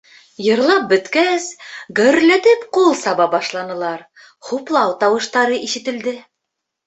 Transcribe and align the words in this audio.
Йырлап 0.43 0.85
бөткәс, 0.91 1.43
гөрләтеп 1.99 2.63
ҡул 2.77 2.89
саба 3.03 3.27
башланылар, 3.35 4.01
хуплау 4.49 4.95
тауыштары 5.03 5.63
ишетелде. 5.69 6.15